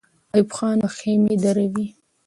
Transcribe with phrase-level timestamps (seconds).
[0.35, 1.87] ایوب خان به خېمې دروي.